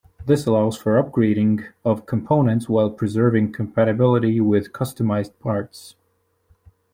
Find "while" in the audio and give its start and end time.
2.67-2.89